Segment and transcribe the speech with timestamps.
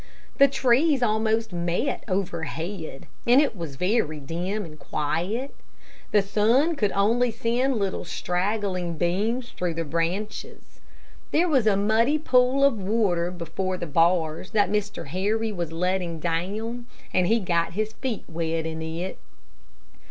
[0.39, 5.53] The trees almost met overhead, and it was very dim and quiet.
[6.09, 10.81] The sun could only send little straggling beams through the branches.
[11.29, 15.05] There was a muddy pool of water before the bars that Mr.
[15.09, 19.19] Harry was letting down, and he got his feet wet in it.